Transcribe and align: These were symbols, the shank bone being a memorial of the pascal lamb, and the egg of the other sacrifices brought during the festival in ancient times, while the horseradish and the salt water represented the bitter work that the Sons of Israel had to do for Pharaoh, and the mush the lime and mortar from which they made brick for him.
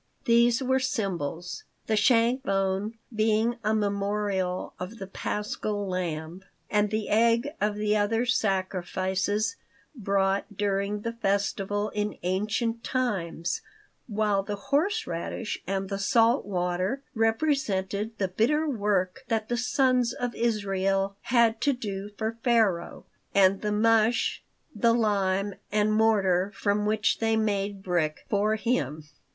These 0.25 0.63
were 0.63 0.79
symbols, 0.79 1.63
the 1.85 1.95
shank 1.95 2.41
bone 2.41 2.95
being 3.15 3.57
a 3.63 3.75
memorial 3.75 4.73
of 4.79 4.97
the 4.97 5.05
pascal 5.05 5.87
lamb, 5.87 6.43
and 6.71 6.89
the 6.89 7.07
egg 7.07 7.49
of 7.61 7.75
the 7.75 7.95
other 7.95 8.25
sacrifices 8.25 9.57
brought 9.95 10.57
during 10.57 11.01
the 11.01 11.13
festival 11.13 11.89
in 11.89 12.17
ancient 12.23 12.83
times, 12.83 13.61
while 14.07 14.41
the 14.41 14.55
horseradish 14.55 15.61
and 15.67 15.87
the 15.87 15.99
salt 15.99 16.47
water 16.47 17.03
represented 17.13 18.17
the 18.17 18.27
bitter 18.29 18.67
work 18.67 19.23
that 19.27 19.49
the 19.49 19.57
Sons 19.71 20.13
of 20.13 20.33
Israel 20.33 21.15
had 21.29 21.61
to 21.61 21.73
do 21.73 22.09
for 22.17 22.39
Pharaoh, 22.41 23.05
and 23.35 23.61
the 23.61 23.71
mush 23.71 24.41
the 24.73 24.93
lime 24.95 25.53
and 25.71 25.93
mortar 25.93 26.51
from 26.55 26.87
which 26.87 27.19
they 27.19 27.35
made 27.35 27.83
brick 27.83 28.25
for 28.31 28.55
him. 28.55 29.03